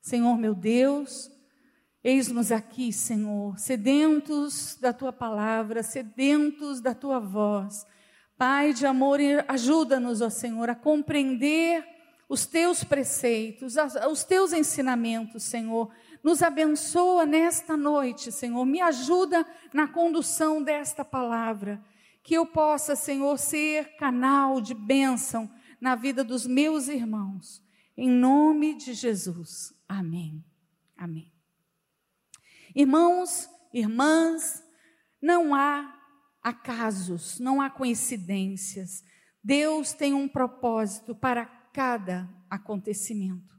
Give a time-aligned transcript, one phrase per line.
[0.00, 1.30] Senhor meu Deus,
[2.02, 7.86] eis-nos aqui, Senhor, sedentos da tua palavra, sedentos da tua voz.
[8.36, 11.84] Pai de amor, ajuda-nos, ó Senhor, a compreender
[12.28, 13.76] os teus preceitos,
[14.10, 15.90] os teus ensinamentos, Senhor.
[16.22, 18.64] Nos abençoa nesta noite, Senhor.
[18.66, 21.82] Me ajuda na condução desta palavra.
[22.22, 27.62] Que eu possa, Senhor, ser canal de bênção na vida dos meus irmãos.
[27.96, 29.77] Em nome de Jesus.
[29.88, 30.44] Amém.
[30.96, 31.32] Amém.
[32.74, 34.62] Irmãos, irmãs,
[35.20, 35.98] não há
[36.42, 39.02] acasos, não há coincidências.
[39.42, 43.56] Deus tem um propósito para cada acontecimento.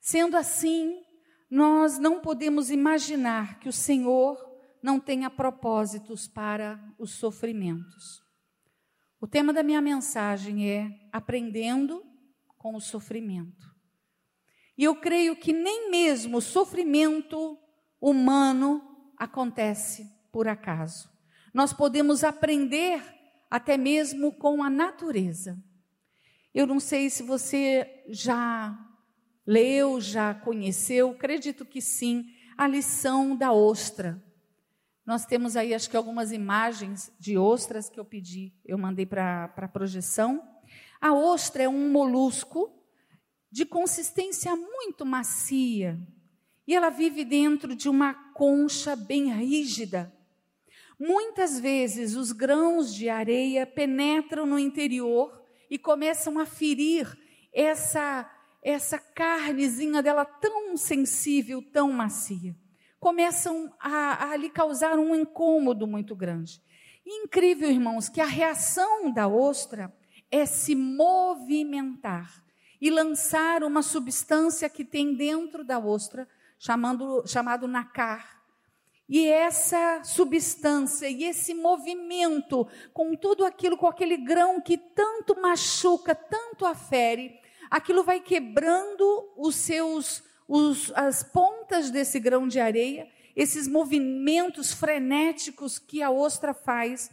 [0.00, 1.02] Sendo assim,
[1.50, 4.38] nós não podemos imaginar que o Senhor
[4.82, 8.22] não tenha propósitos para os sofrimentos.
[9.20, 12.04] O tema da minha mensagem é aprendendo
[12.56, 13.77] com o sofrimento.
[14.78, 17.58] E eu creio que nem mesmo o sofrimento
[18.00, 18.80] humano
[19.16, 21.10] acontece por acaso.
[21.52, 23.02] Nós podemos aprender
[23.50, 25.60] até mesmo com a natureza.
[26.54, 28.78] Eu não sei se você já
[29.44, 34.22] leu, já conheceu, acredito que sim, a lição da ostra.
[35.04, 39.52] Nós temos aí, acho que algumas imagens de ostras que eu pedi, eu mandei para
[39.56, 40.40] a projeção.
[41.00, 42.77] A ostra é um molusco
[43.50, 45.98] de consistência muito macia
[46.66, 50.12] e ela vive dentro de uma concha bem rígida.
[50.98, 57.16] Muitas vezes os grãos de areia penetram no interior e começam a ferir
[57.52, 62.54] essa essa carnezinha dela tão sensível, tão macia.
[62.98, 66.60] Começam a, a lhe causar um incômodo muito grande.
[67.06, 69.94] Incrível, irmãos, que a reação da ostra
[70.30, 72.44] é se movimentar
[72.80, 78.38] e lançar uma substância que tem dentro da ostra, chamando, chamado nacar,
[79.08, 86.14] e essa substância e esse movimento, com tudo aquilo, com aquele grão que tanto machuca,
[86.14, 87.40] tanto afere,
[87.70, 95.78] aquilo vai quebrando os seus, os, as pontas desse grão de areia, esses movimentos frenéticos
[95.78, 97.10] que a ostra faz,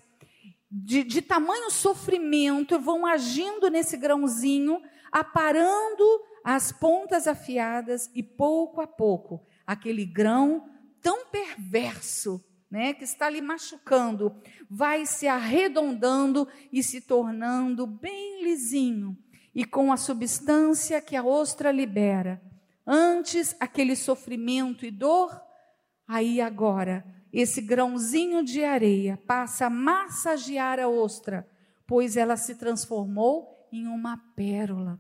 [0.69, 4.81] de, de tamanho sofrimento, vão agindo nesse grãozinho,
[5.15, 6.03] aparando
[6.43, 10.69] as pontas afiadas e pouco a pouco aquele grão
[11.01, 14.35] tão perverso, né, que está lhe machucando,
[14.69, 19.17] vai se arredondando e se tornando bem lisinho,
[19.53, 22.41] e com a substância que a ostra libera.
[22.85, 25.41] Antes aquele sofrimento e dor,
[26.05, 31.49] aí agora esse grãozinho de areia passa a massagear a ostra,
[31.87, 34.99] pois ela se transformou em uma pérola.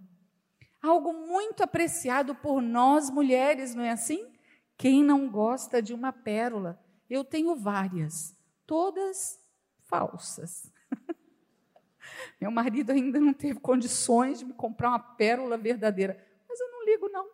[0.81, 4.27] Algo muito apreciado por nós mulheres, não é assim?
[4.77, 6.79] Quem não gosta de uma pérola?
[7.09, 9.39] Eu tenho várias, todas
[9.85, 10.71] falsas.
[12.39, 16.85] Meu marido ainda não teve condições de me comprar uma pérola verdadeira, mas eu não
[16.85, 17.29] ligo não,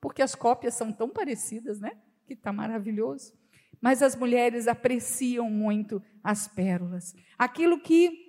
[0.00, 1.96] porque as cópias são tão parecidas, né?
[2.26, 3.34] Que está maravilhoso.
[3.80, 7.14] Mas as mulheres apreciam muito as pérolas.
[7.38, 8.24] Aquilo que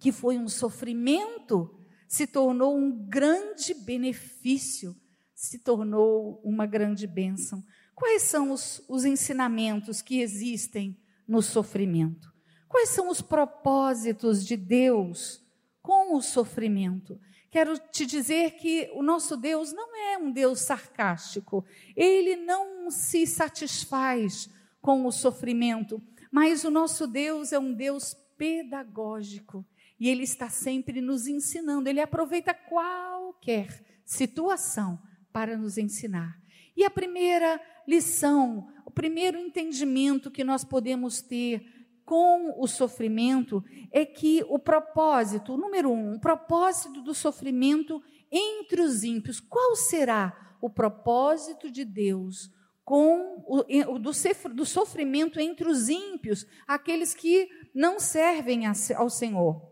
[0.00, 1.78] que foi um sofrimento
[2.10, 4.96] se tornou um grande benefício,
[5.32, 7.64] se tornou uma grande bênção.
[7.94, 12.34] Quais são os, os ensinamentos que existem no sofrimento?
[12.68, 15.40] Quais são os propósitos de Deus
[15.80, 17.16] com o sofrimento?
[17.48, 21.64] Quero te dizer que o nosso Deus não é um Deus sarcástico.
[21.94, 24.50] Ele não se satisfaz
[24.82, 29.64] com o sofrimento, mas o nosso Deus é um Deus pedagógico.
[30.00, 31.88] E ele está sempre nos ensinando.
[31.88, 34.98] Ele aproveita qualquer situação
[35.30, 36.40] para nos ensinar.
[36.74, 41.62] E a primeira lição, o primeiro entendimento que nós podemos ter
[42.04, 43.62] com o sofrimento
[43.92, 50.56] é que o propósito, número um, o propósito do sofrimento entre os ímpios, qual será
[50.60, 52.50] o propósito de Deus
[52.84, 59.69] com o, do, sofrimento entre os ímpios, aqueles que não servem ao Senhor?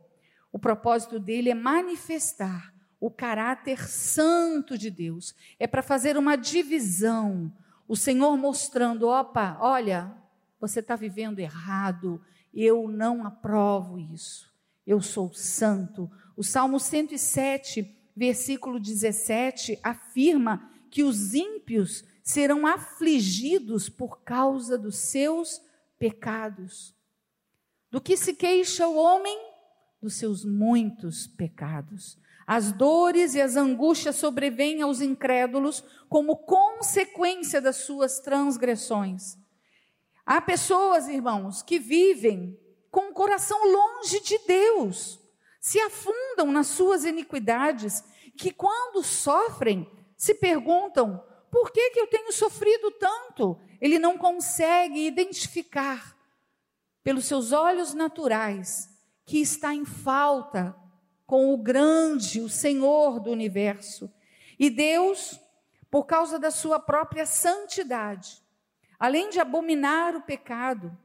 [0.52, 7.52] O propósito dele é manifestar o caráter santo de Deus, é para fazer uma divisão
[7.88, 10.14] o Senhor mostrando: opa, olha,
[10.60, 12.22] você está vivendo errado,
[12.52, 14.52] eu não aprovo isso,
[14.86, 16.10] eu sou santo.
[16.36, 25.60] O Salmo 107, versículo 17, afirma que os ímpios serão afligidos por causa dos seus
[25.98, 26.94] pecados.
[27.90, 29.47] Do que se queixa o homem?
[30.00, 32.18] Dos seus muitos pecados.
[32.46, 39.36] As dores e as angústias sobrevêm aos incrédulos como consequência das suas transgressões.
[40.24, 42.58] Há pessoas, irmãos, que vivem
[42.90, 45.20] com o coração longe de Deus,
[45.60, 48.02] se afundam nas suas iniquidades,
[48.36, 53.58] que quando sofrem, se perguntam: por que, que eu tenho sofrido tanto?
[53.80, 56.16] Ele não consegue identificar
[57.02, 58.97] pelos seus olhos naturais
[59.28, 60.74] que está em falta
[61.26, 64.10] com o grande, o Senhor do universo.
[64.58, 65.38] E Deus,
[65.90, 68.42] por causa da sua própria santidade,
[68.98, 70.96] além de abominar o pecado,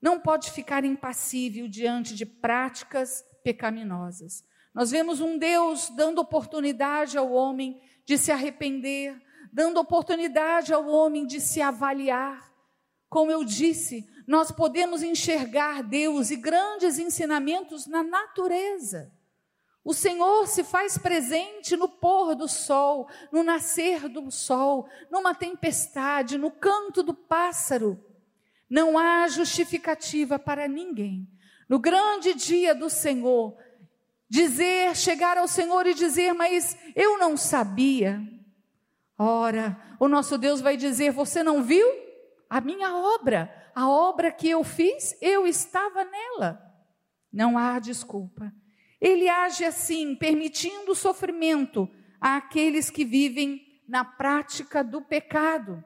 [0.00, 4.44] não pode ficar impassível diante de práticas pecaminosas.
[4.74, 9.22] Nós vemos um Deus dando oportunidade ao homem de se arrepender,
[9.52, 12.52] dando oportunidade ao homem de se avaliar.
[13.08, 19.12] Como eu disse, nós podemos enxergar Deus e grandes ensinamentos na natureza.
[19.84, 26.38] O Senhor se faz presente no pôr do sol, no nascer do sol, numa tempestade,
[26.38, 28.02] no canto do pássaro.
[28.70, 31.28] Não há justificativa para ninguém.
[31.68, 33.56] No grande dia do Senhor,
[34.28, 38.20] dizer, chegar ao Senhor e dizer, mas eu não sabia.
[39.18, 41.86] Ora, o nosso Deus vai dizer: Você não viu
[42.50, 43.61] a minha obra?
[43.74, 46.60] A obra que eu fiz, eu estava nela.
[47.32, 48.52] Não há desculpa.
[49.00, 51.88] Ele age assim, permitindo sofrimento
[52.20, 55.82] àqueles que vivem na prática do pecado.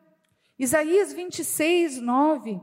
[0.59, 2.61] Isaías 26, 9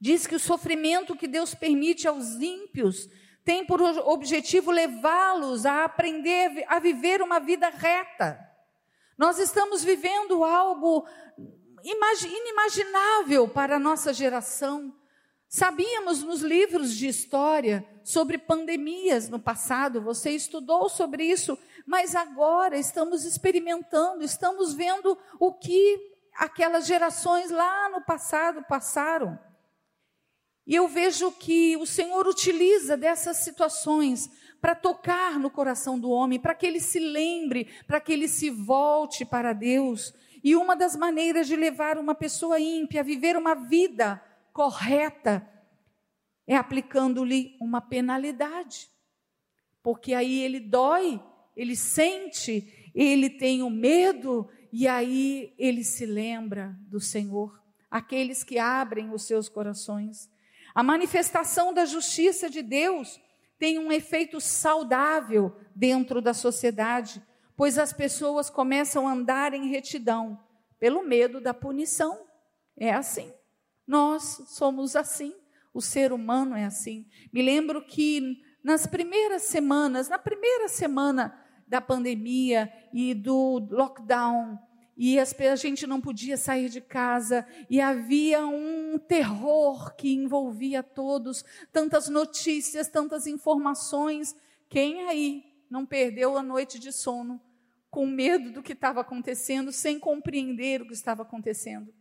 [0.00, 3.08] diz que o sofrimento que Deus permite aos ímpios
[3.44, 8.38] tem por objetivo levá-los a aprender a viver uma vida reta.
[9.18, 11.06] Nós estamos vivendo algo
[11.82, 14.94] inimaginável para a nossa geração.
[15.48, 22.78] Sabíamos nos livros de história sobre pandemias no passado, você estudou sobre isso, mas agora
[22.78, 25.98] estamos experimentando, estamos vendo o que
[26.36, 29.38] aquelas gerações lá no passado passaram.
[30.66, 34.30] E eu vejo que o Senhor utiliza dessas situações
[34.60, 38.50] para tocar no coração do homem, para que ele se lembre, para que ele se
[38.50, 40.14] volte para Deus.
[40.42, 44.22] E uma das maneiras de levar uma pessoa ímpia a viver uma vida
[44.52, 45.46] correta
[46.46, 48.88] é aplicando-lhe uma penalidade.
[49.82, 51.22] Porque aí ele dói,
[51.56, 57.62] ele sente, ele tem o medo e aí ele se lembra do Senhor.
[57.90, 60.30] Aqueles que abrem os seus corações.
[60.74, 63.20] A manifestação da justiça de Deus
[63.58, 67.22] tem um efeito saudável dentro da sociedade,
[67.60, 70.42] pois as pessoas começam a andar em retidão
[70.78, 72.26] pelo medo da punição.
[72.74, 73.30] É assim.
[73.86, 75.34] Nós somos assim.
[75.74, 77.06] O ser humano é assim.
[77.30, 84.58] Me lembro que nas primeiras semanas, na primeira semana da pandemia e do lockdown,
[84.96, 91.44] e a gente não podia sair de casa, e havia um terror que envolvia todos,
[91.70, 94.34] tantas notícias, tantas informações.
[94.66, 97.38] Quem aí não perdeu a noite de sono
[97.90, 101.92] com medo do que estava acontecendo, sem compreender o que estava acontecendo?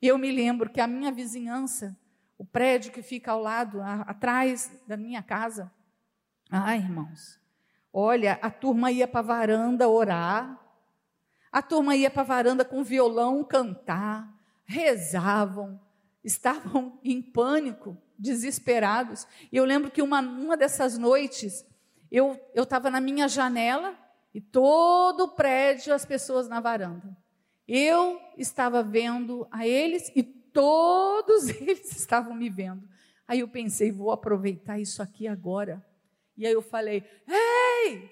[0.00, 1.96] E eu me lembro que a minha vizinhança,
[2.38, 5.70] o prédio que fica ao lado, a, atrás da minha casa,
[6.50, 7.38] ai irmãos,
[7.92, 10.60] olha, a turma ia para a varanda orar,
[11.52, 14.28] a turma ia para a varanda com violão cantar,
[14.64, 15.80] rezavam,
[16.24, 19.26] estavam em pânico, desesperados.
[19.52, 21.64] E eu lembro que uma, uma dessas noites,
[22.10, 24.03] eu estava na minha janela
[24.34, 27.16] e todo o prédio, as pessoas na varanda.
[27.66, 32.86] Eu estava vendo a eles e todos eles estavam me vendo.
[33.26, 35.82] Aí eu pensei, vou aproveitar isso aqui agora.
[36.36, 38.10] E aí eu falei: Ei,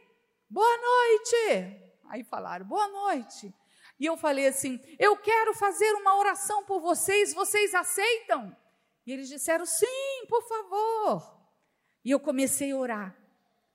[0.49, 1.83] boa noite!
[2.09, 3.53] Aí falaram, boa noite.
[3.99, 8.57] E eu falei assim: eu quero fazer uma oração por vocês, vocês aceitam?
[9.07, 11.41] E eles disseram, sim, por favor.
[12.05, 13.22] E eu comecei a orar.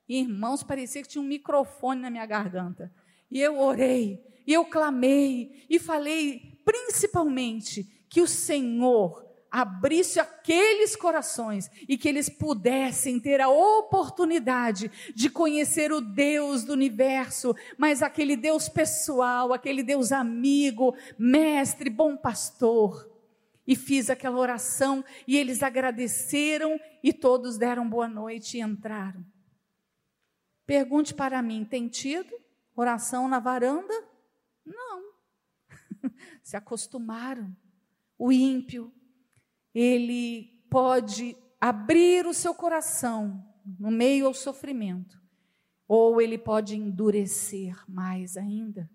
[0.08, 2.92] E, irmãos, parecia que tinha um microfone na minha garganta.
[3.30, 11.70] E eu orei, e eu clamei, e falei principalmente que o Senhor abrisse aqueles corações
[11.88, 18.36] e que eles pudessem ter a oportunidade de conhecer o Deus do universo, mas aquele
[18.36, 23.10] Deus pessoal, aquele Deus amigo, mestre, bom pastor.
[23.66, 29.26] E fiz aquela oração e eles agradeceram e todos deram boa noite e entraram.
[30.68, 32.32] Pergunte para mim: tem tido
[32.76, 33.94] oração na varanda?
[34.64, 35.14] Não.
[36.44, 37.56] Se acostumaram.
[38.20, 38.92] O ímpio,
[39.74, 43.44] ele pode abrir o seu coração
[43.80, 45.22] no meio ao sofrimento
[45.88, 48.90] ou ele pode endurecer mais ainda.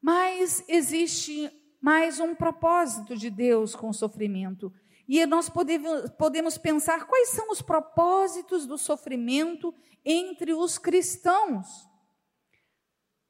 [0.00, 1.50] Mas existe
[1.80, 4.72] mais um propósito de Deus com o sofrimento.
[5.08, 11.88] E nós podemos, pensar quais são os propósitos do sofrimento entre os cristãos.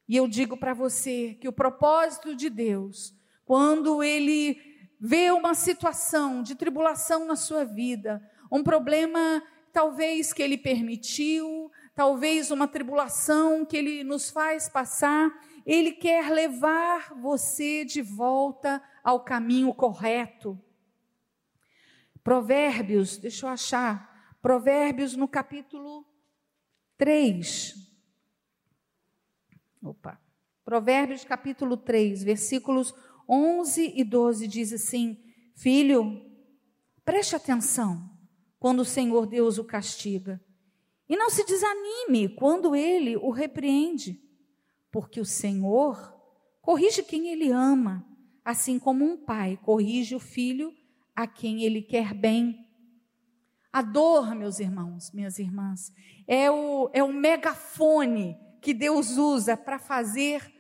[0.09, 4.61] E eu digo para você que o propósito de Deus, quando Ele
[4.99, 12.51] vê uma situação de tribulação na sua vida, um problema talvez que Ele permitiu, talvez
[12.51, 15.31] uma tribulação que Ele nos faz passar,
[15.65, 20.61] Ele quer levar você de volta ao caminho correto.
[22.23, 26.10] Provérbios, deixa eu achar, Provérbios no capítulo
[27.01, 27.75] 3.
[29.83, 30.21] Opa.
[30.63, 32.95] Provérbios capítulo 3, versículos
[33.27, 35.19] 11 e 12 diz assim:
[35.57, 36.21] Filho,
[37.03, 38.07] preste atenção
[38.59, 40.45] quando o Senhor Deus o castiga,
[41.09, 44.23] e não se desanime quando ele o repreende,
[44.91, 46.15] porque o Senhor
[46.61, 48.07] corrige quem ele ama,
[48.45, 50.71] assim como um pai corrige o filho
[51.17, 52.70] a quem ele quer bem.
[53.73, 55.93] A dor, meus irmãos, minhas irmãs,
[56.27, 60.53] é o, é o megafone que Deus usa para fazer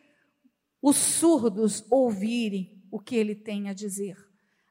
[0.81, 4.17] os surdos ouvirem o que ele tem a dizer.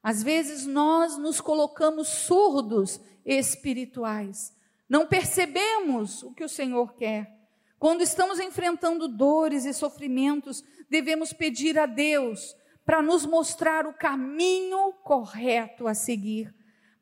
[0.01, 4.55] Às vezes nós nos colocamos surdos espirituais,
[4.87, 7.37] não percebemos o que o Senhor quer.
[7.77, 12.55] Quando estamos enfrentando dores e sofrimentos, devemos pedir a Deus
[12.85, 16.53] para nos mostrar o caminho correto a seguir,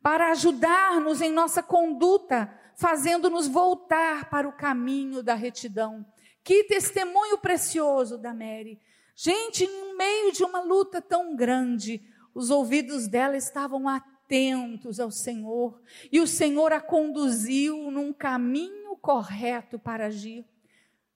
[0.08, 6.06] para ajudar-nos em nossa conduta, fazendo-nos voltar para o caminho da retidão.
[6.46, 8.80] Que testemunho precioso da Mary.
[9.14, 12.02] Gente, em meio de uma luta tão grande,
[12.34, 15.78] os ouvidos dela estavam atentos ao Senhor
[16.10, 20.46] e o Senhor a conduziu num caminho correto para agir.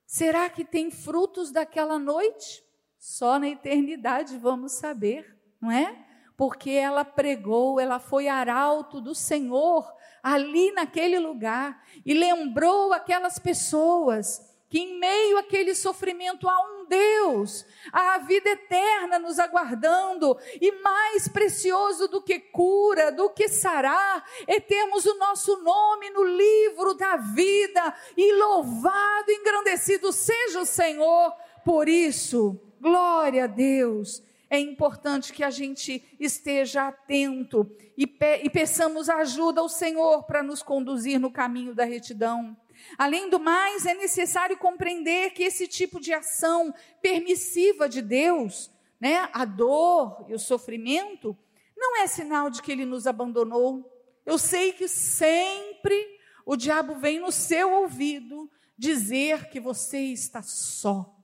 [0.05, 2.61] Será que tem frutos daquela noite?
[2.99, 6.10] Só na eternidade vamos saber, não é?
[6.35, 9.91] Porque ela pregou, ela foi arauto do Senhor
[10.23, 17.65] ali naquele lugar e lembrou aquelas pessoas que em meio àquele sofrimento há um Deus,
[17.91, 24.25] há a vida eterna nos aguardando, e mais precioso do que cura, do que sarar,
[24.47, 31.33] é termos o nosso nome no livro da vida, e louvado, engrandecido seja o Senhor
[31.65, 32.57] por isso.
[32.79, 34.23] Glória a Deus.
[34.53, 40.43] É importante que a gente esteja atento e, pe e peçamos ajuda ao Senhor para
[40.43, 42.57] nos conduzir no caminho da retidão.
[42.97, 49.29] Além do mais, é necessário compreender que esse tipo de ação permissiva de Deus, né,
[49.31, 51.37] a dor e o sofrimento,
[51.77, 53.89] não é sinal de que ele nos abandonou.
[54.25, 61.20] Eu sei que sempre o diabo vem no seu ouvido dizer que você está só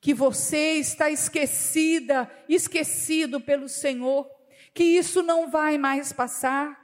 [0.00, 4.28] que você está esquecida, esquecido pelo Senhor,
[4.72, 6.78] que isso não vai mais passar.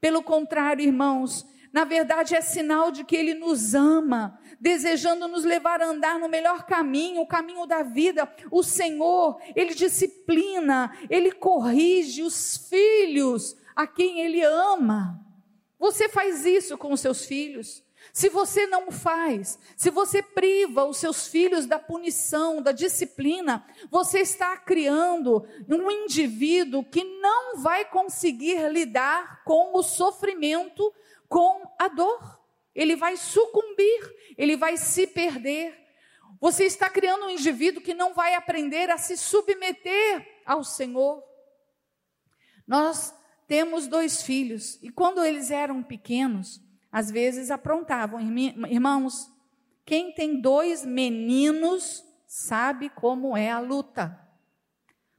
[0.00, 5.80] Pelo contrário, irmãos, na verdade é sinal de que Ele nos ama, desejando nos levar
[5.80, 8.28] a andar no melhor caminho, o caminho da vida.
[8.50, 15.24] O Senhor, Ele disciplina, Ele corrige os filhos a quem Ele ama.
[15.78, 17.84] Você faz isso com os seus filhos?
[18.18, 24.18] Se você não faz, se você priva os seus filhos da punição, da disciplina, você
[24.18, 30.92] está criando um indivíduo que não vai conseguir lidar com o sofrimento,
[31.28, 32.42] com a dor.
[32.74, 35.78] Ele vai sucumbir, ele vai se perder.
[36.40, 41.22] Você está criando um indivíduo que não vai aprender a se submeter ao Senhor.
[42.66, 43.14] Nós
[43.46, 48.20] temos dois filhos e quando eles eram pequenos, às vezes aprontavam.
[48.68, 49.30] Irmãos,
[49.84, 54.18] quem tem dois meninos sabe como é a luta.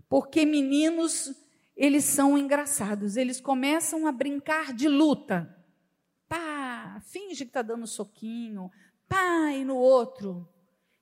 [0.08, 1.34] Porque meninos,
[1.76, 5.56] eles são engraçados, eles começam a brincar de luta.
[6.28, 8.72] Pá, finge que está dando soquinho,
[9.08, 10.48] pá, e no outro.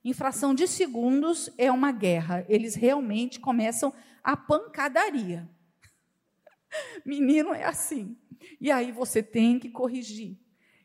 [0.04, 2.46] Em fração de segundos é uma guerra.
[2.48, 3.94] Eles realmente começam
[4.24, 5.50] a pancadaria.
[7.06, 8.18] Menino é assim.
[8.62, 10.38] E aí você tem que corrigir.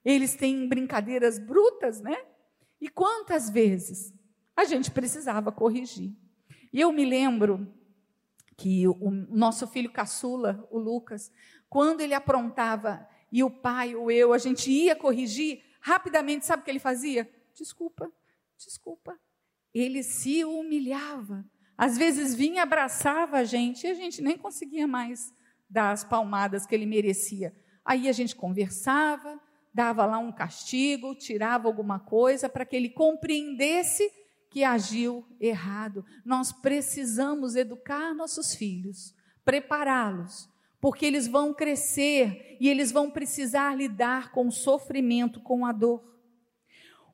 [0.04, 2.16] Eles têm brincadeiras brutas, né?
[2.80, 4.12] E quantas vezes
[4.56, 6.12] a gente precisava corrigir.
[6.72, 7.72] E eu me lembro
[8.56, 11.32] que o nosso filho caçula, o Lucas,
[11.68, 16.64] quando ele aprontava e o pai ou eu, a gente ia corrigir, rapidamente, sabe o
[16.64, 17.28] que ele fazia?
[17.54, 18.10] Desculpa,
[18.56, 19.18] desculpa.
[19.72, 21.44] Ele se humilhava.
[21.76, 25.32] Às vezes vinha, abraçava a gente e a gente nem conseguia mais
[25.68, 27.54] dar as palmadas que ele merecia.
[27.84, 29.40] Aí a gente conversava,
[29.72, 34.10] dava lá um castigo, tirava alguma coisa para que ele compreendesse
[34.50, 36.04] que agiu errado.
[36.24, 39.14] Nós precisamos educar nossos filhos,
[39.44, 40.48] prepará-los,
[40.80, 46.02] porque eles vão crescer e eles vão precisar lidar com o sofrimento, com a dor.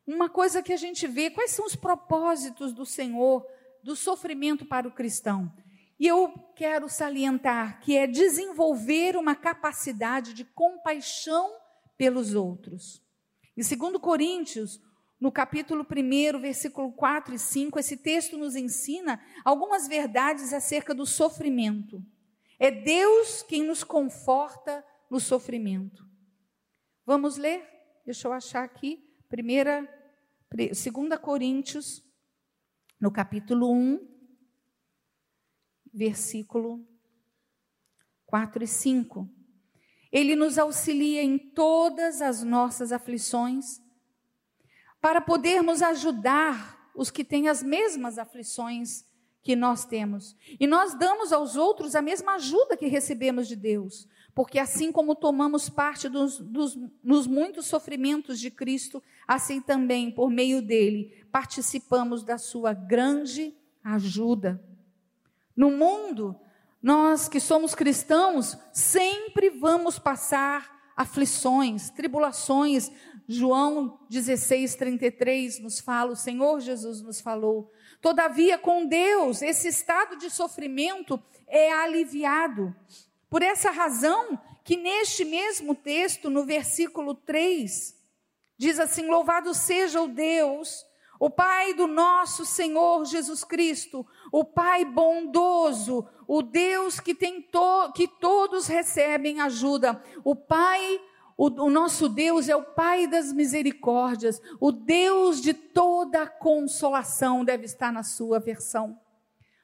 [0.06, 3.46] Uma coisa que a gente vê, quais são os propósitos do Senhor
[3.82, 5.52] do sofrimento para o cristão?
[6.00, 11.52] E eu quero salientar que é desenvolver uma capacidade de compaixão
[11.98, 13.02] pelos outros.
[13.56, 14.80] Em 2 Coríntios,
[15.20, 21.04] no capítulo 1, versículo 4 e 5, esse texto nos ensina algumas verdades acerca do
[21.04, 22.00] sofrimento.
[22.58, 26.06] É Deus quem nos conforta no sofrimento.
[27.04, 27.68] Vamos ler?
[28.04, 29.04] Deixa eu achar aqui.
[29.28, 29.86] Primeira,
[30.50, 30.86] 2
[31.20, 32.04] Coríntios,
[33.00, 34.08] no capítulo 1,
[35.92, 36.86] versículo
[38.26, 39.37] 4 e 5.
[40.10, 43.80] Ele nos auxilia em todas as nossas aflições,
[45.00, 49.04] para podermos ajudar os que têm as mesmas aflições
[49.42, 50.36] que nós temos.
[50.58, 55.14] E nós damos aos outros a mesma ajuda que recebemos de Deus, porque assim como
[55.14, 62.24] tomamos parte dos, dos, nos muitos sofrimentos de Cristo, assim também, por meio dele, participamos
[62.24, 64.62] da sua grande ajuda.
[65.56, 66.38] No mundo,
[66.82, 72.90] nós que somos cristãos, sempre vamos passar aflições, tribulações.
[73.26, 77.70] João 16, 33 nos fala, o Senhor Jesus nos falou.
[78.00, 82.74] Todavia, com Deus, esse estado de sofrimento é aliviado.
[83.28, 87.96] Por essa razão, que neste mesmo texto, no versículo 3,
[88.56, 90.86] diz assim: Louvado seja o Deus
[91.18, 97.92] o Pai do nosso Senhor Jesus Cristo, o Pai bondoso, o Deus que tem to,
[97.94, 101.00] que todos recebem ajuda, o Pai
[101.36, 107.64] o, o, nosso Deus é o Pai das misericórdias, o Deus de toda consolação, deve
[107.64, 108.98] estar na sua versão.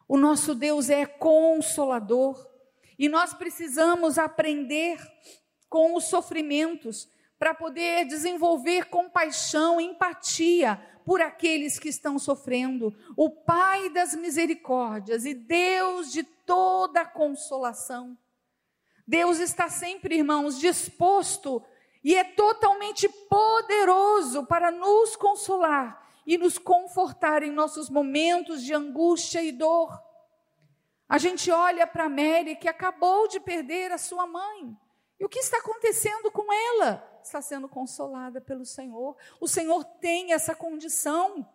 [0.06, 2.48] O nosso Deus é consolador.
[2.96, 5.00] E nós precisamos aprender
[5.68, 12.94] com os sofrimentos para poder desenvolver compaixão, empatia por aqueles que estão sofrendo.
[13.16, 18.16] O Pai das misericórdias e Deus de toda consolação.
[19.06, 21.62] Deus está sempre, irmãos, disposto
[22.02, 29.42] e é totalmente poderoso para nos consolar e nos confortar em nossos momentos de angústia
[29.42, 30.02] e dor.
[31.08, 34.76] A gente olha para Mary que acabou de perder a sua mãe.
[35.20, 37.13] E o que está acontecendo com ela?
[37.26, 39.16] Está sendo consolada pelo Senhor.
[39.40, 41.46] O Senhor tem essa condição.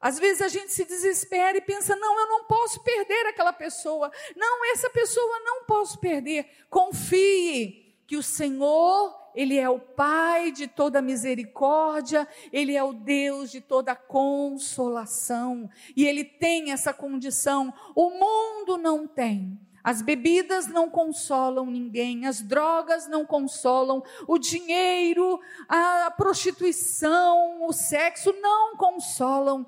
[0.00, 4.10] Às vezes a gente se desespera e pensa: não, eu não posso perder aquela pessoa.
[4.36, 6.46] Não, essa pessoa não posso perder.
[6.68, 13.50] Confie que o Senhor, Ele é o Pai de toda misericórdia, Ele é o Deus
[13.50, 15.70] de toda consolação.
[15.96, 17.72] E Ele tem essa condição.
[17.94, 19.58] O mundo não tem.
[19.84, 28.32] As bebidas não consolam ninguém, as drogas não consolam, o dinheiro, a prostituição, o sexo
[28.40, 29.66] não consolam,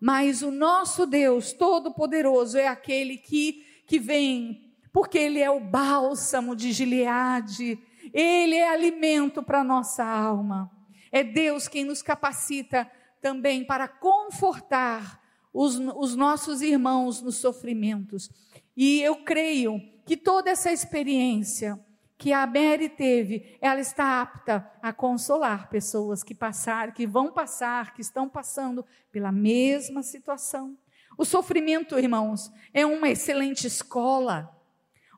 [0.00, 6.54] mas o nosso Deus Todo-Poderoso é aquele que, que vem, porque Ele é o bálsamo
[6.54, 7.78] de Gileade,
[8.12, 10.70] Ele é alimento para a nossa alma.
[11.10, 15.20] É Deus quem nos capacita também para confortar
[15.52, 18.30] os, os nossos irmãos nos sofrimentos.
[18.76, 21.80] E eu creio que toda essa experiência
[22.18, 27.94] que a Mary teve, ela está apta a consolar pessoas que passaram, que vão passar,
[27.94, 30.76] que estão passando pela mesma situação.
[31.18, 34.54] O sofrimento, irmãos, é uma excelente escola,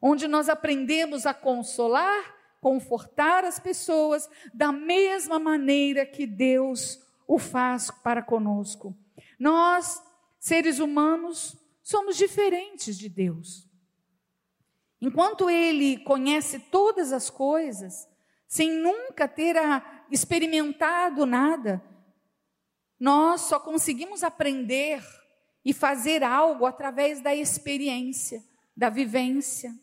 [0.02, 7.90] onde nós aprendemos a consolar, confortar as pessoas da mesma maneira que Deus o faz
[7.90, 8.96] para conosco.
[9.38, 10.02] Nós,
[10.40, 11.56] seres humanos,
[11.88, 13.66] somos diferentes de Deus.
[15.00, 18.06] Enquanto Ele conhece todas as coisas,
[18.46, 19.56] sem nunca ter
[20.10, 21.82] experimentado nada,
[23.00, 25.02] nós só conseguimos aprender
[25.64, 28.44] e fazer algo através da experiência,
[28.76, 29.74] da vivência.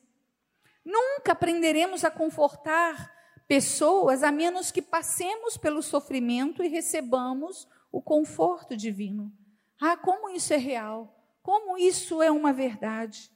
[0.85, 3.11] Nunca aprenderemos a confortar
[3.47, 9.33] pessoas a menos que passemos pelo sofrimento e recebamos o conforto divino.
[9.81, 11.14] Ah, como isso é real!
[11.45, 13.29] Como isso é uma verdade?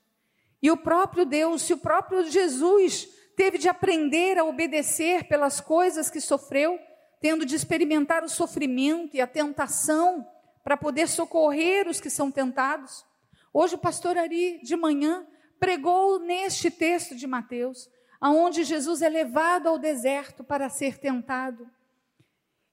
[0.63, 6.09] E o próprio Deus, se o próprio Jesus teve de aprender a obedecer pelas coisas
[6.09, 6.79] que sofreu,
[7.21, 10.27] tendo de experimentar o sofrimento e a tentação
[10.63, 13.05] para poder socorrer os que são tentados.
[13.53, 15.27] Hoje o pastor Ari, de manhã,
[15.59, 17.87] pregou neste texto de Mateus,
[18.19, 21.69] aonde Jesus é levado ao deserto para ser tentado.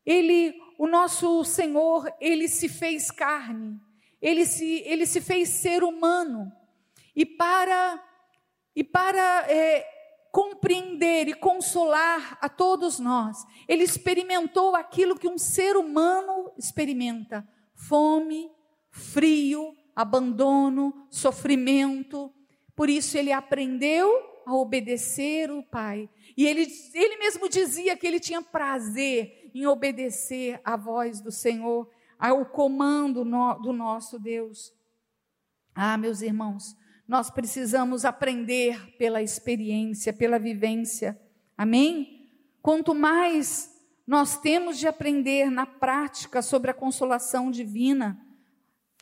[0.06, 3.78] ele, o nosso Senhor, ele se fez carne,
[4.26, 6.52] ele se, ele se fez ser humano.
[7.14, 8.02] E para,
[8.74, 9.86] e para é,
[10.32, 18.50] compreender e consolar a todos nós, ele experimentou aquilo que um ser humano experimenta: fome,
[18.90, 22.34] frio, abandono, sofrimento.
[22.74, 24.10] Por isso ele aprendeu
[24.44, 26.10] a obedecer o Pai.
[26.36, 31.88] E ele, ele mesmo dizia que ele tinha prazer em obedecer à voz do Senhor,
[32.18, 34.72] ao comando no, do nosso Deus.
[35.74, 36.76] Ah, meus irmãos,
[37.06, 41.20] nós precisamos aprender pela experiência, pela vivência.
[41.56, 42.30] Amém?
[42.62, 43.74] Quanto mais
[44.06, 48.20] nós temos de aprender na prática sobre a consolação divina,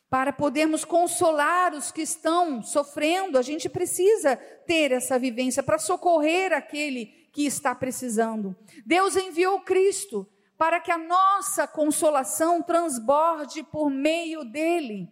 [0.09, 6.53] para podermos consolar os que estão sofrendo, a gente precisa ter essa vivência para socorrer
[6.53, 8.55] aquele que está precisando.
[8.85, 15.09] Deus enviou Cristo para que a nossa consolação transborde por meio dele.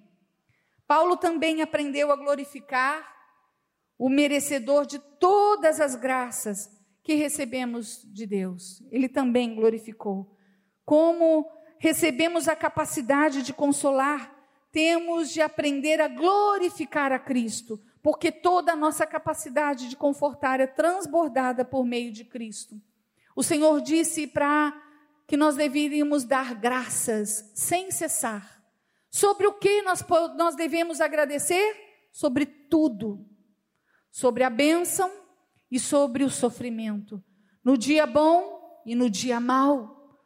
[0.88, 3.14] Paulo também aprendeu a glorificar
[3.98, 6.70] o merecedor de todas as graças
[7.02, 8.82] que recebemos de Deus.
[8.90, 10.38] Ele também glorificou.
[10.86, 14.34] Como recebemos a capacidade de consolar,
[14.72, 20.68] temos de aprender a glorificar a Cristo, porque toda a nossa capacidade de confortar é
[20.68, 22.82] transbordada por meio de Cristo.
[23.36, 24.74] O Senhor disse para
[25.28, 28.62] que nós deveríamos dar graças sem cessar.
[29.10, 30.04] Sobre o que nós,
[30.36, 31.76] nós devemos agradecer?
[32.12, 33.26] Sobre tudo.
[34.12, 35.12] Sobre a bênção
[35.72, 37.24] e sobre o sofrimento.
[37.64, 40.20] No dia bom e no dia mau.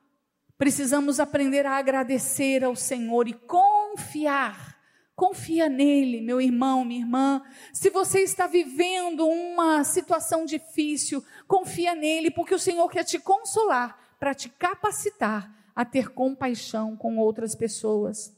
[0.57, 4.75] Precisamos aprender a agradecer ao Senhor e confiar.
[5.15, 7.41] Confia nele, meu irmão, minha irmã.
[7.73, 14.06] Se você está vivendo uma situação difícil, confia nele, porque o Senhor quer te consolar
[14.19, 18.35] para te capacitar a ter compaixão com outras pessoas.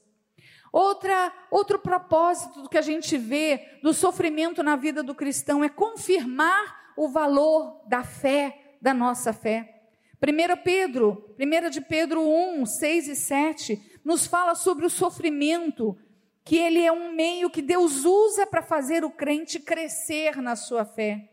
[0.71, 6.93] Outra, outro propósito que a gente vê do sofrimento na vida do cristão é confirmar
[6.95, 9.81] o valor da fé, da nossa fé.
[10.21, 15.97] 1 Pedro, 1 de Pedro 1, 6 e 7, nos fala sobre o sofrimento,
[16.43, 20.83] que ele é um meio que Deus usa para fazer o crente crescer na sua
[20.83, 21.29] fé.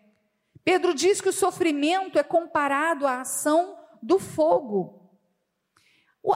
[0.64, 5.02] Pedro diz que o sofrimento é comparado à ação do fogo.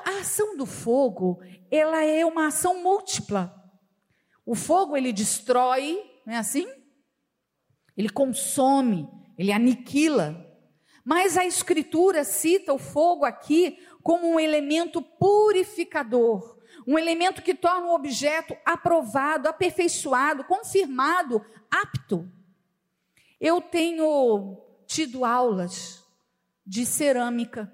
[0.05, 3.55] A ação do fogo, ela é uma ação múltipla.
[4.45, 6.67] O fogo ele destrói, não é assim?
[7.97, 10.47] Ele consome, ele aniquila.
[11.05, 17.89] Mas a escritura cita o fogo aqui como um elemento purificador, um elemento que torna
[17.89, 22.31] o objeto aprovado, aperfeiçoado, confirmado, apto.
[23.41, 24.57] Eu tenho
[24.87, 26.00] tido aulas
[26.67, 27.73] de cerâmica.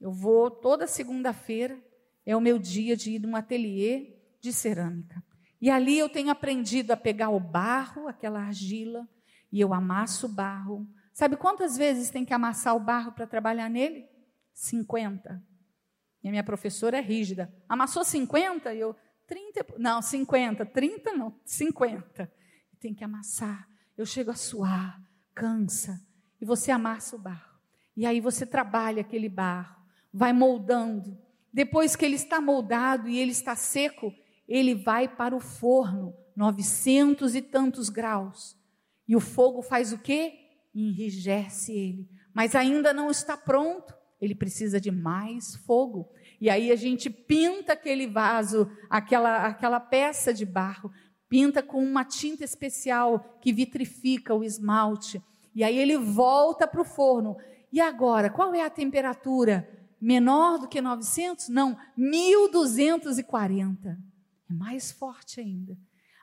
[0.00, 1.78] Eu vou toda segunda-feira,
[2.24, 5.22] é o meu dia de ir num ateliê de cerâmica.
[5.60, 9.08] E ali eu tenho aprendido a pegar o barro, aquela argila,
[9.50, 10.88] e eu amasso o barro.
[11.12, 14.08] Sabe quantas vezes tem que amassar o barro para trabalhar nele?
[14.54, 15.42] 50.
[16.22, 17.52] E a minha professora é rígida.
[17.68, 18.72] Amassou 50?
[18.74, 18.94] E eu,
[19.26, 19.66] 30.
[19.78, 20.66] Não, 50.
[20.66, 22.32] 30 não, 50.
[22.78, 23.68] Tem que amassar.
[23.96, 25.00] Eu chego a suar,
[25.34, 26.00] cansa.
[26.40, 27.47] E você amassa o barro.
[27.98, 29.74] E aí você trabalha aquele barro,
[30.14, 31.18] vai moldando.
[31.52, 34.14] Depois que ele está moldado e ele está seco,
[34.46, 38.56] ele vai para o forno, 900 e tantos graus.
[39.08, 40.32] E o fogo faz o quê?
[40.72, 42.08] Enrijece ele.
[42.32, 46.08] Mas ainda não está pronto, ele precisa de mais fogo.
[46.40, 50.92] E aí a gente pinta aquele vaso, aquela, aquela peça de barro,
[51.28, 55.20] pinta com uma tinta especial que vitrifica o esmalte.
[55.52, 57.36] E aí ele volta para o forno.
[57.72, 59.68] E agora, qual é a temperatura?
[60.00, 61.48] Menor do que 900?
[61.48, 63.98] Não, 1240.
[64.48, 65.76] É mais forte ainda.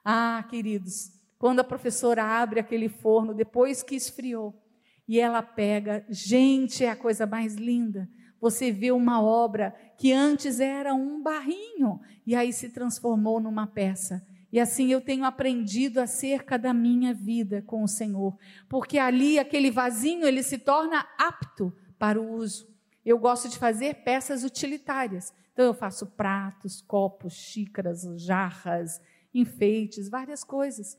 [0.04, 4.60] Ah, queridos, quando a professora abre aquele forno, depois que esfriou,
[5.08, 8.10] e ela pega, gente, é a coisa mais linda.
[8.42, 14.26] Você vê uma obra que antes era um barrinho e aí se transformou numa peça.
[14.56, 18.38] E assim eu tenho aprendido acerca da minha vida com o Senhor,
[18.70, 22.74] porque ali aquele vasinho ele se torna apto para o uso.
[23.06, 25.34] Eu gosto de fazer peças utilitárias.
[25.52, 29.02] Então eu faço pratos, copos, xícaras, jarras,
[29.34, 30.98] enfeites, várias coisas.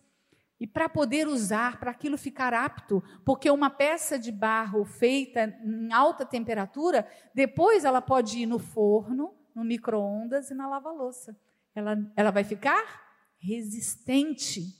[0.61, 5.90] E para poder usar, para aquilo ficar apto, porque uma peça de barro feita em
[5.95, 11.35] alta temperatura, depois ela pode ir no forno, no micro-ondas e na lava-louça.
[11.75, 13.06] Ela, ela vai ficar
[13.47, 14.75] resistente.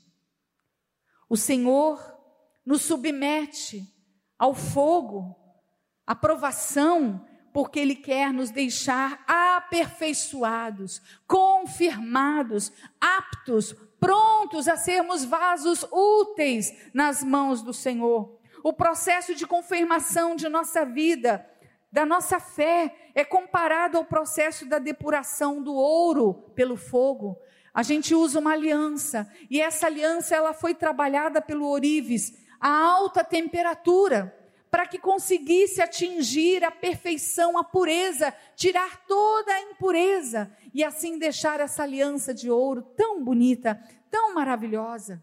[1.29, 2.01] O Senhor
[2.65, 3.83] nos submete
[4.37, 5.37] ao fogo,
[6.05, 16.91] à provação, porque Ele quer nos deixar aperfeiçoados, confirmados, aptos, prontos a sermos vasos úteis
[16.93, 18.37] nas mãos do Senhor.
[18.65, 21.49] O processo de confirmação de nossa vida,
[21.91, 27.39] da nossa fé, é comparado ao processo da depuração do ouro pelo fogo.
[27.77, 33.23] A gente usa uma aliança e essa aliança ela foi trabalhada pelo ourives a alta
[33.23, 34.35] temperatura
[34.71, 41.61] para que conseguisse atingir a perfeição, a pureza, tirar toda a impureza e assim deixar
[41.61, 43.79] essa aliança de ouro tão bonita,
[44.11, 45.23] tão maravilhosa.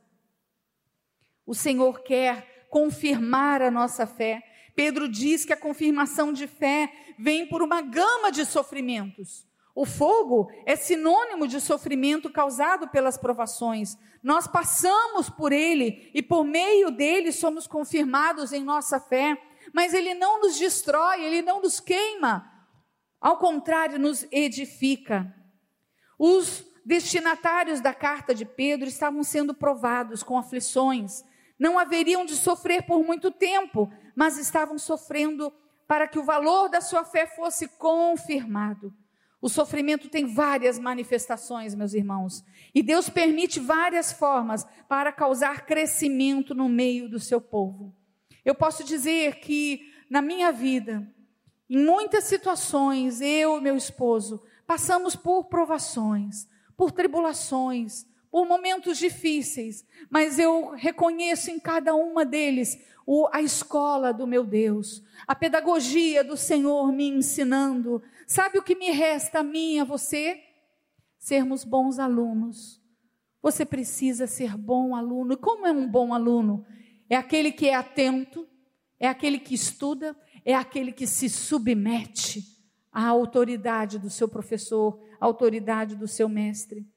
[1.48, 4.44] O Senhor quer confirmar a nossa fé.
[4.76, 9.44] Pedro diz que a confirmação de fé vem por uma gama de sofrimentos.
[9.76, 13.98] O fogo é sinônimo de sofrimento causado pelas provações.
[14.22, 19.36] Nós passamos por ele e por meio dele somos confirmados em nossa fé,
[19.74, 22.50] mas ele não nos destrói, ele não nos queima.
[23.20, 25.34] Ao contrário, nos edifica.
[26.20, 31.24] Os destinatários da carta de Pedro estavam sendo provados com aflições.
[31.58, 35.52] Não haveriam de sofrer por muito tempo, mas estavam sofrendo
[35.88, 38.94] para que o valor da sua fé fosse confirmado.
[39.44, 46.56] O sofrimento tem várias manifestações, meus irmãos, e Deus permite várias formas para causar crescimento
[46.56, 47.94] no meio do seu povo.
[48.46, 51.06] Eu posso dizer que na minha vida,
[51.70, 59.86] em muitas situações, eu e meu esposo passamos por provações, por tribulações, por momentos difíceis,
[60.10, 66.24] mas eu reconheço em cada uma deles o, a escola do meu Deus, a pedagogia
[66.24, 68.02] do Senhor me ensinando.
[68.28, 70.42] Sabe o que me resta a mim, a você?
[71.18, 72.82] Sermos bons alunos.
[73.42, 75.34] Você precisa ser bom aluno.
[75.34, 76.66] E como é um bom aluno?
[77.10, 78.48] É aquele que é atento,
[79.00, 82.44] é aquele que estuda, é aquele que se submete
[82.92, 86.88] à autoridade do seu professor, à autoridade do seu mestre.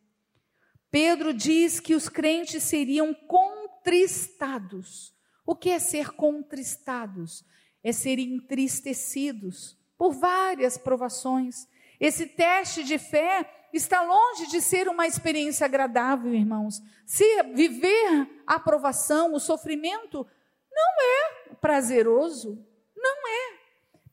[0.91, 7.45] Pedro diz que os crentes seriam contristados o que é ser contristados?
[7.83, 11.69] É ser entristecidos por várias provações.
[11.99, 16.81] Esse teste de fé está longe de ser uma experiência agradável, irmãos.
[17.05, 20.27] Se viver a provação, o sofrimento,
[20.71, 22.65] não é prazeroso.
[22.97, 23.59] Não é.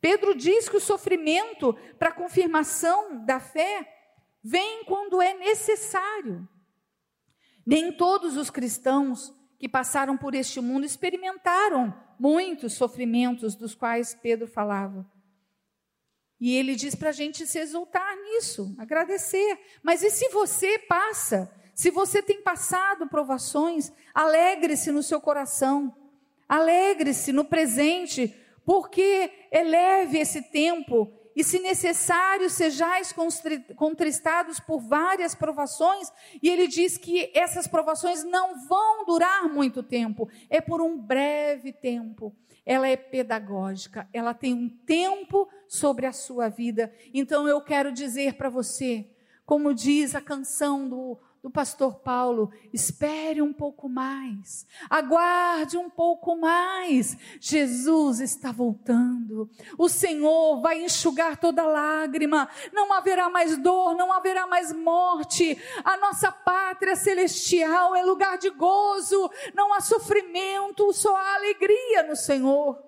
[0.00, 3.90] Pedro diz que o sofrimento para a confirmação da fé
[4.42, 6.46] vem quando é necessário.
[7.66, 14.46] Nem todos os cristãos que passaram por este mundo experimentaram muitos sofrimentos dos quais Pedro
[14.46, 15.10] falava.
[16.40, 19.58] E ele diz para a gente se exultar nisso, agradecer.
[19.82, 21.50] Mas e se você passa?
[21.74, 25.94] Se você tem passado provações, alegre-se no seu coração,
[26.48, 33.12] alegre-se no presente, porque eleve esse tempo e se necessário sejais
[33.74, 40.28] contristados por várias provações, e ele diz que essas provações não vão durar muito tempo,
[40.48, 42.32] é por um breve tempo.
[42.66, 46.92] Ela é pedagógica, ela tem um tempo sobre a sua vida.
[47.12, 49.10] Então eu quero dizer para você,
[49.44, 56.34] como diz a canção do do pastor Paulo, espere um pouco mais, aguarde um pouco
[56.34, 57.18] mais.
[57.38, 59.50] Jesus está voltando.
[59.76, 62.48] O Senhor vai enxugar toda lágrima.
[62.72, 65.58] Não haverá mais dor, não haverá mais morte.
[65.84, 72.16] A nossa pátria celestial é lugar de gozo, não há sofrimento, só há alegria no
[72.16, 72.82] Senhor.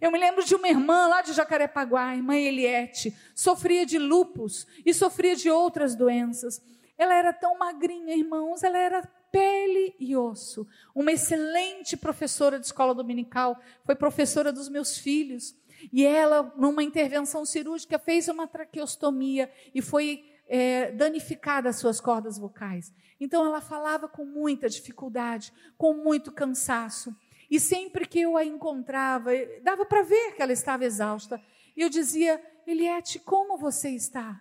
[0.00, 4.94] Eu me lembro de uma irmã lá de Jacarepaguá, irmã Eliette, sofria de lupus e
[4.94, 6.62] sofria de outras doenças.
[6.98, 10.66] Ela era tão magrinha, irmãos, ela era pele e osso.
[10.94, 15.54] Uma excelente professora de escola dominical, foi professora dos meus filhos.
[15.92, 22.36] E ela, numa intervenção cirúrgica, fez uma traqueostomia e foi é, danificada as suas cordas
[22.36, 22.92] vocais.
[23.20, 27.14] Então ela falava com muita dificuldade, com muito cansaço.
[27.50, 29.30] E sempre que eu a encontrava,
[29.62, 31.40] dava para ver que ela estava exausta.
[31.76, 34.40] E eu dizia, Eliette, como você está?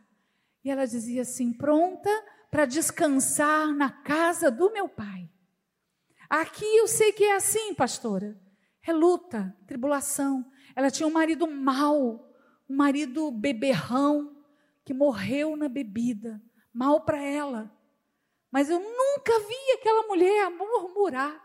[0.63, 2.09] E ela dizia assim, pronta
[2.57, 5.29] para descansar na casa do meu pai.
[6.27, 8.35] Aqui eu sei que é assim, pastora.
[8.81, 10.43] É luta, tribulação.
[10.75, 12.27] Ela tinha um marido mau,
[12.67, 14.43] um marido beberrão,
[14.83, 16.41] que morreu na bebida.
[16.73, 17.71] Mal para ela.
[18.51, 21.39] Mas eu nunca vi aquela mulher murmurar.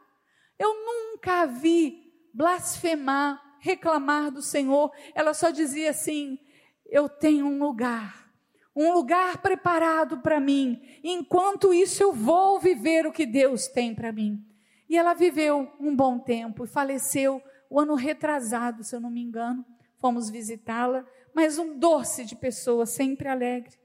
[0.58, 4.90] Eu nunca a vi blasfemar, reclamar do Senhor.
[5.14, 6.38] Ela só dizia assim:
[6.86, 8.31] Eu tenho um lugar
[8.74, 10.80] um lugar preparado para mim.
[11.02, 14.44] Enquanto isso, eu vou viver o que Deus tem para mim.
[14.88, 19.22] E ela viveu um bom tempo e faleceu o ano retrasado, se eu não me
[19.22, 19.64] engano.
[19.98, 23.78] Fomos visitá-la mas um doce de pessoa, sempre alegre.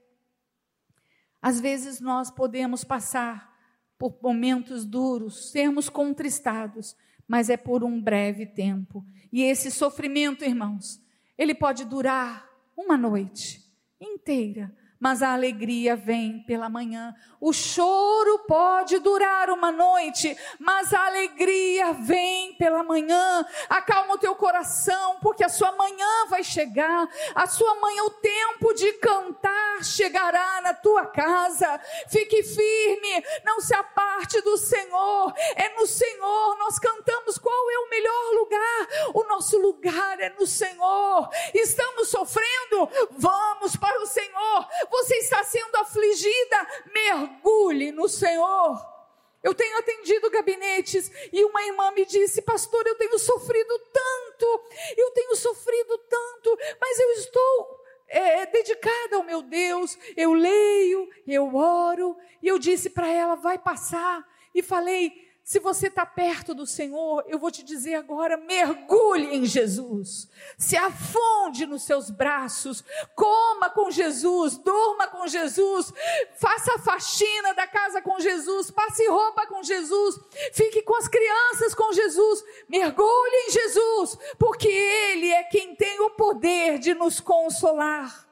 [1.40, 3.56] Às vezes nós podemos passar
[3.98, 6.96] por momentos duros, sermos contristados,
[7.26, 9.04] mas é por um breve tempo.
[9.32, 11.00] E esse sofrimento, irmãos,
[11.36, 13.64] ele pode durar uma noite
[14.00, 17.14] inteira, mas a alegria vem pela manhã.
[17.40, 23.46] O choro pode durar uma noite, mas a alegria vem pela manhã.
[23.68, 27.08] Acalma o teu coração, porque a sua manhã vai chegar.
[27.34, 31.80] A sua manhã, o tempo de cantar chegará na tua casa.
[32.08, 35.32] Fique firme, não se aparte do Senhor.
[35.54, 36.58] É no Senhor.
[36.58, 38.88] Nós cantamos qual é o melhor lugar.
[39.14, 41.28] O nosso lugar é no Senhor.
[41.54, 42.88] Estamos sofrendo?
[43.12, 48.98] Vamos para o Senhor você está sendo afligida, mergulhe no Senhor.
[49.42, 54.64] Eu tenho atendido gabinetes e uma irmã me disse, pastor, eu tenho sofrido tanto,
[54.96, 61.54] eu tenho sofrido tanto, mas eu estou é, dedicada ao meu Deus, eu leio, eu
[61.54, 66.66] oro, e eu disse para ela, vai passar, e falei, se você está perto do
[66.66, 72.84] Senhor, eu vou te dizer agora: mergulhe em Jesus, se afunde nos seus braços,
[73.16, 75.90] coma com Jesus, durma com Jesus,
[76.38, 80.20] faça a faxina da casa com Jesus, passe roupa com Jesus,
[80.52, 86.10] fique com as crianças com Jesus, mergulhe em Jesus, porque Ele é quem tem o
[86.10, 88.28] poder de nos consolar.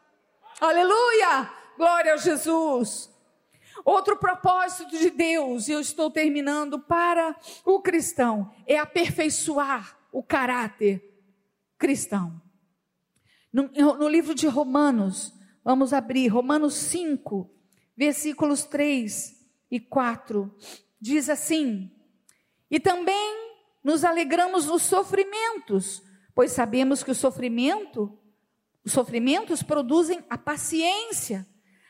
[0.61, 1.51] Aleluia!
[1.79, 3.16] Glória a Jesus.
[3.87, 11.01] Outro propósito de Deus, e eu estou terminando, para o cristão, é aperfeiçoar o caráter
[11.79, 12.43] cristão.
[13.53, 17.49] No, no livro de Romanos, vamos abrir, Romanos 5,
[17.97, 19.37] versículos 3
[19.71, 20.53] e 4,
[21.01, 21.89] diz assim:
[22.69, 26.03] E também nos alegramos nos sofrimentos,
[26.35, 28.19] pois sabemos que o sofrimento,
[28.85, 31.47] os sofrimentos produzem a paciência.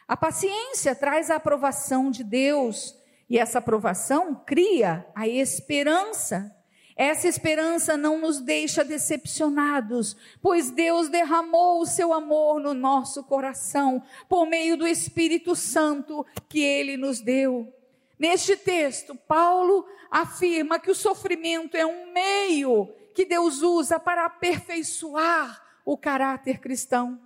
[0.08, 2.96] A paciência traz a aprovação de Deus
[3.28, 6.54] e essa aprovação cria a esperança.
[6.94, 14.02] Essa esperança não nos deixa decepcionados, pois Deus derramou o seu amor no nosso coração
[14.28, 17.72] por meio do Espírito Santo que ele nos deu.
[18.18, 25.62] Neste texto, Paulo afirma que o sofrimento é um meio que Deus usa para aperfeiçoar
[25.84, 27.20] o caráter cristão.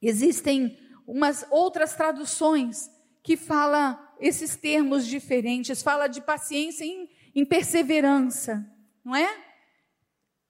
[0.00, 2.90] Existem umas outras traduções
[3.22, 8.66] que fala esses termos diferentes, fala de paciência em, em perseverança,
[9.04, 9.28] não é?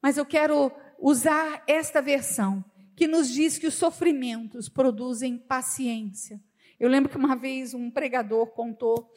[0.00, 2.64] Mas eu quero usar esta versão
[2.96, 6.40] que nos diz que os sofrimentos produzem paciência.
[6.78, 9.12] Eu lembro que uma vez um pregador contou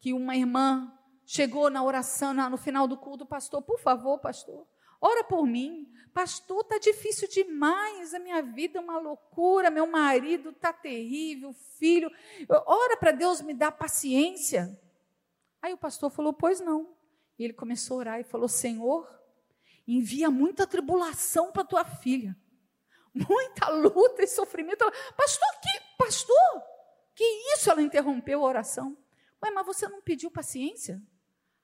[0.00, 0.92] que uma irmã
[1.24, 4.66] chegou na oração, no final do culto, pastor, por favor, pastor,
[5.00, 5.86] ora por mim.
[6.12, 12.10] Pastor, está difícil demais, a minha vida é uma loucura, meu marido está terrível, filho.
[12.66, 14.78] Ora para Deus me dar paciência.
[15.62, 16.96] Aí o pastor falou: Pois não.
[17.38, 19.08] E ele começou a orar e falou: Senhor,
[19.86, 22.36] envia muita tribulação para tua filha,
[23.14, 24.84] muita luta e sofrimento.
[25.16, 26.62] Pastor, que pastor?
[27.14, 27.70] Que isso?
[27.70, 28.96] Ela interrompeu a oração.
[29.42, 31.02] Ué, mas você não pediu paciência?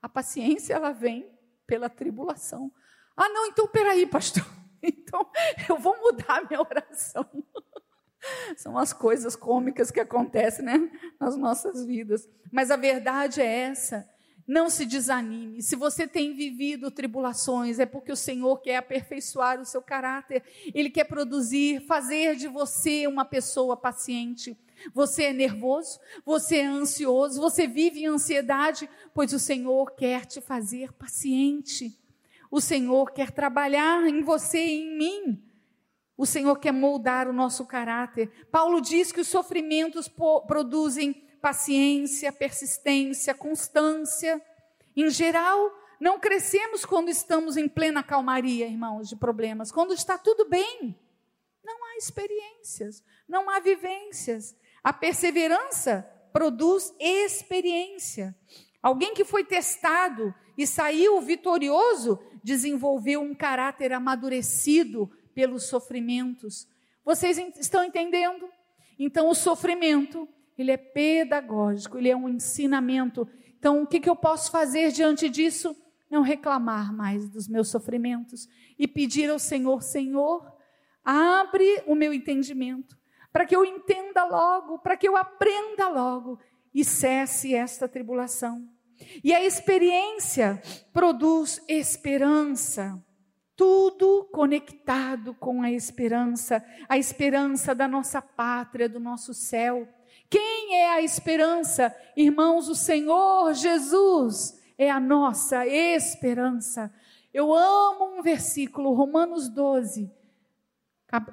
[0.01, 1.31] A paciência ela vem
[1.65, 2.71] pela tribulação.
[3.17, 4.45] Ah, não, então peraí, pastor.
[4.79, 5.27] Então
[5.67, 7.25] eu vou mudar minha oração.
[8.55, 12.29] São as coisas cômicas que acontecem né, nas nossas vidas.
[12.51, 14.07] Mas a verdade é essa.
[14.47, 15.61] Não se desanime.
[15.61, 20.43] Se você tem vivido tribulações, é porque o Senhor quer aperfeiçoar o seu caráter.
[20.73, 24.55] Ele quer produzir, fazer de você uma pessoa paciente.
[24.93, 30.39] Você é nervoso, você é ansioso, você vive em ansiedade, pois o Senhor quer te
[30.39, 31.99] fazer paciente.
[32.49, 35.43] O Senhor quer trabalhar em você e em mim.
[36.17, 38.47] O Senhor quer moldar o nosso caráter.
[38.51, 40.09] Paulo diz que os sofrimentos
[40.47, 44.41] produzem paciência, persistência, constância.
[44.95, 49.71] Em geral, não crescemos quando estamos em plena calmaria, irmãos, de problemas.
[49.71, 50.97] Quando está tudo bem,
[51.63, 54.55] não há experiências, não há vivências.
[54.83, 56.01] A perseverança
[56.33, 58.35] produz experiência.
[58.81, 66.65] Alguém que foi testado e saiu vitorioso desenvolveu um caráter amadurecido pelos sofrimentos.
[67.03, 68.47] Vocês estão entendendo?
[68.97, 70.25] Então, o sofrimento,
[70.57, 73.27] ele é pedagógico, ele é um ensinamento.
[73.59, 75.75] Então, o que, que eu posso fazer diante disso?
[76.09, 78.47] Não reclamar mais dos meus sofrimentos
[78.79, 80.49] e pedir ao Senhor: Senhor,
[81.03, 82.97] abre o meu entendimento,
[83.29, 86.39] para que eu entenda logo, para que eu aprenda logo
[86.73, 88.76] e cesse esta tribulação.
[89.23, 90.61] E a experiência
[90.93, 93.01] produz esperança.
[93.55, 99.87] Tudo conectado com a esperança, a esperança da nossa pátria, do nosso céu.
[100.29, 101.95] Quem é a esperança?
[102.15, 106.93] Irmãos, o Senhor Jesus é a nossa esperança.
[107.33, 110.11] Eu amo um versículo, Romanos 12,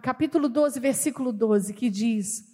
[0.02, 2.44] capítulo 12, versículo 12, que diz: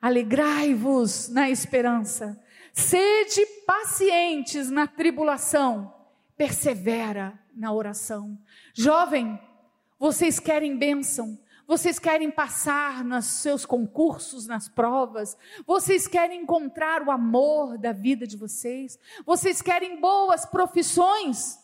[0.00, 2.40] Alegrai-vos na esperança,
[2.72, 5.94] sede pacientes na tribulação,
[6.36, 8.38] persevera na oração.
[8.74, 9.38] Jovem,
[9.98, 15.36] vocês querem bênção, vocês querem passar nos seus concursos, nas provas?
[15.64, 18.98] Vocês querem encontrar o amor da vida de vocês?
[19.24, 21.60] Vocês querem boas profissões?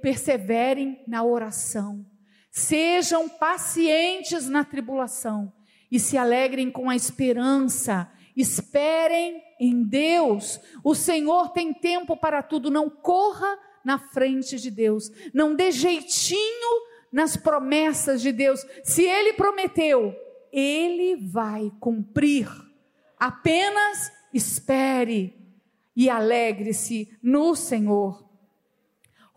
[0.00, 2.06] Perseverem na oração.
[2.52, 5.52] Sejam pacientes na tribulação
[5.90, 8.12] e se alegrem com a esperança.
[8.36, 10.60] Esperem em Deus.
[10.84, 12.70] O Senhor tem tempo para tudo.
[12.70, 15.10] Não corra na frente de Deus.
[15.32, 18.64] Não dê jeitinho nas promessas de Deus.
[18.84, 20.14] Se ele prometeu,
[20.52, 22.48] ele vai cumprir.
[23.18, 25.36] Apenas espere
[25.94, 28.29] e alegre-se no Senhor.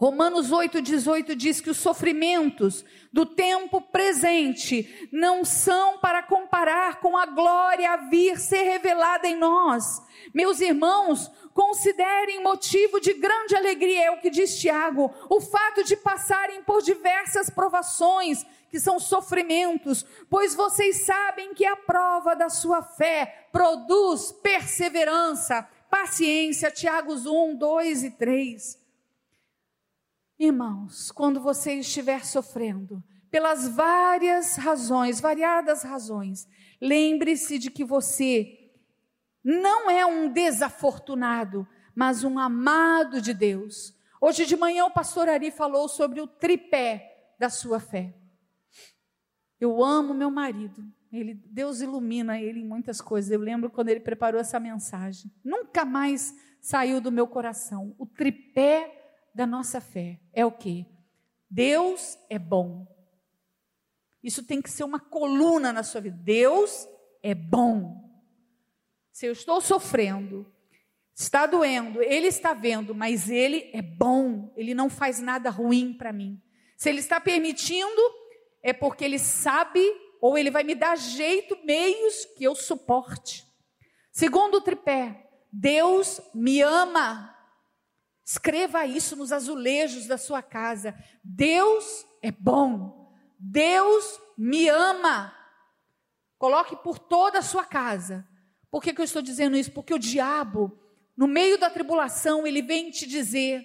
[0.03, 7.25] Romanos 8,18 diz que os sofrimentos do tempo presente não são para comparar com a
[7.25, 10.01] glória a vir ser revelada em nós.
[10.33, 15.95] Meus irmãos, considerem motivo de grande alegria, é o que diz Tiago, o fato de
[15.95, 22.83] passarem por diversas provações, que são sofrimentos, pois vocês sabem que a prova da sua
[22.83, 26.69] fé produz perseverança, paciência.
[26.69, 28.82] Tiago 1, 2 e 3.
[30.43, 36.49] Irmãos, quando você estiver sofrendo, pelas várias razões, variadas razões,
[36.81, 38.69] lembre-se de que você
[39.41, 41.65] não é um desafortunado,
[41.95, 43.97] mas um amado de Deus.
[44.19, 48.13] Hoje de manhã o pastor Ari falou sobre o tripé da sua fé.
[49.61, 50.83] Eu amo meu marido.
[51.09, 53.31] Ele, Deus ilumina ele em muitas coisas.
[53.31, 55.31] Eu lembro quando ele preparou essa mensagem.
[55.41, 57.95] Nunca mais saiu do meu coração.
[57.97, 59.02] O tripé
[59.33, 60.85] da nossa fé é o que?
[61.49, 62.87] Deus é bom.
[64.23, 66.17] Isso tem que ser uma coluna na sua vida.
[66.17, 66.87] Deus
[67.21, 68.09] é bom.
[69.11, 70.51] Se eu estou sofrendo,
[71.15, 76.11] está doendo, ele está vendo, mas ele é bom, ele não faz nada ruim para
[76.11, 76.41] mim.
[76.77, 78.01] Se ele está permitindo,
[78.61, 79.79] é porque ele sabe
[80.21, 83.45] ou ele vai me dar jeito, meios que eu suporte.
[84.11, 87.29] Segundo o tripé, Deus me ama.
[88.25, 90.95] Escreva isso nos azulejos da sua casa.
[91.23, 93.11] Deus é bom.
[93.37, 95.35] Deus me ama.
[96.37, 98.27] Coloque por toda a sua casa.
[98.71, 99.71] Por que, que eu estou dizendo isso?
[99.71, 100.79] Porque o diabo,
[101.15, 103.63] no meio da tribulação, ele vem te dizer: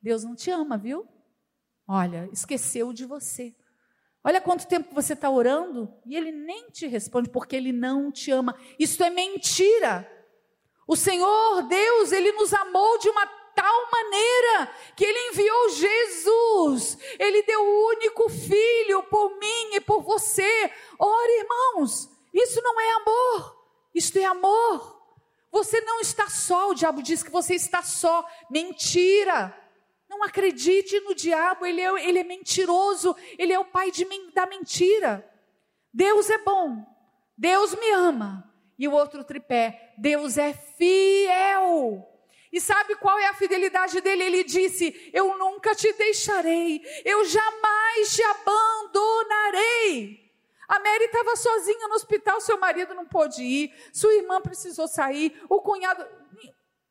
[0.00, 1.06] Deus não te ama, viu?
[1.88, 3.54] Olha, esqueceu de você.
[4.22, 8.30] Olha quanto tempo você está orando e ele nem te responde porque ele não te
[8.32, 8.58] ama.
[8.78, 10.10] Isso é mentira.
[10.86, 13.26] O Senhor Deus, ele nos amou de uma
[13.56, 16.98] tal maneira que ele enviou Jesus.
[17.18, 20.70] Ele deu o único filho por mim e por você.
[20.98, 23.56] Ora, irmãos, isso não é amor.
[23.94, 24.94] Isto é amor.
[25.50, 28.26] Você não está só, o diabo diz que você está só.
[28.50, 29.56] Mentira.
[30.08, 34.46] Não acredite no diabo, ele é, ele é mentiroso, ele é o pai de, da
[34.46, 35.28] mentira.
[35.92, 36.84] Deus é bom,
[37.36, 38.44] Deus me ama.
[38.78, 42.06] E o outro tripé, Deus é fiel.
[42.56, 44.24] E sabe qual é a fidelidade dele?
[44.24, 50.32] Ele disse: Eu nunca te deixarei, eu jamais te abandonarei.
[50.66, 55.38] A Mary estava sozinha no hospital, seu marido não pôde ir, sua irmã precisou sair,
[55.50, 56.02] o cunhado.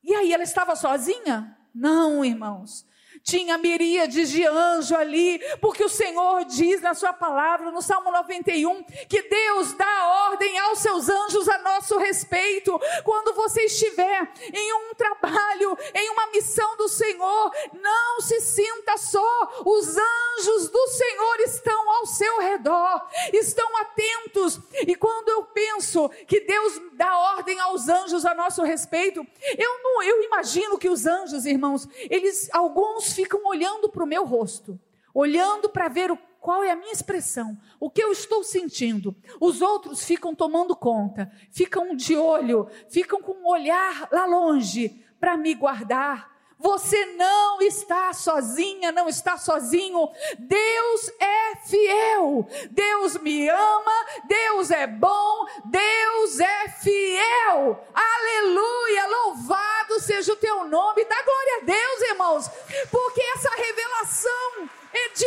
[0.03, 1.57] E aí, ela estava sozinha?
[1.74, 2.86] Não, irmãos
[3.26, 8.84] tinha miríades de anjo ali, porque o Senhor diz na sua palavra, no Salmo 91,
[9.10, 12.80] que Deus dá ordem aos seus anjos a nosso respeito.
[13.04, 19.64] Quando você estiver em um trabalho, em uma missão do Senhor, não se sinta só.
[19.66, 24.60] Os anjos do Senhor estão ao seu redor, estão atentos.
[24.88, 29.26] E quando eu penso que Deus dá ordem aos anjos a nosso respeito,
[29.58, 34.26] eu não, eu imagino que os anjos, irmãos, eles alguns ficam olhando para o meu
[34.26, 34.80] rosto,
[35.13, 39.16] olhando para ver o, qual é a minha expressão, o que eu estou sentindo.
[39.39, 45.38] Os outros ficam tomando conta, ficam de olho, ficam com um olhar lá longe para
[45.38, 46.35] me guardar.
[46.58, 50.10] Você não está sozinha, não está sozinho.
[50.39, 52.47] Deus é fiel.
[52.72, 54.06] Deus me ama.
[54.26, 55.45] Deus é bom.
[55.66, 57.86] Deus é fiel.
[57.93, 59.08] Aleluia.
[59.08, 61.06] Louvado seja o teu nome.
[61.06, 62.49] Dá glória a Deus, irmãos.
[62.89, 65.26] Porque essa revelação é de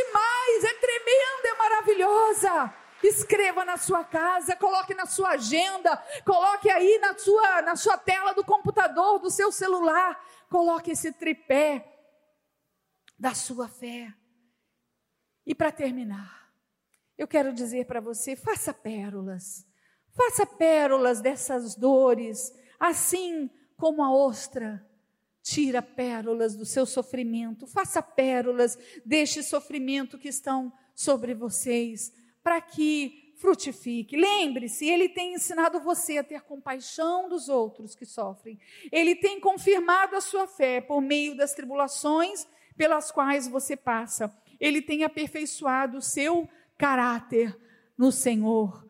[2.38, 2.72] casa.
[3.02, 8.32] Escreva na sua casa, coloque na sua agenda, coloque aí na sua, na sua tela
[8.32, 10.20] do computador, do seu celular.
[10.48, 11.84] Coloque esse tripé
[13.18, 14.14] da sua fé.
[15.44, 16.52] E para terminar,
[17.16, 19.66] eu quero dizer para você: faça pérolas.
[20.10, 24.84] Faça pérolas dessas dores, assim como a ostra
[25.42, 27.66] tira pérolas do seu sofrimento.
[27.66, 34.16] Faça pérolas deste sofrimento que estão sobre vocês, para que frutifique.
[34.16, 38.58] Lembre-se, ele tem ensinado você a ter compaixão dos outros que sofrem.
[38.92, 44.32] Ele tem confirmado a sua fé por meio das tribulações pelas quais você passa.
[44.60, 47.56] Ele tem aperfeiçoado o seu caráter
[47.96, 48.87] no Senhor.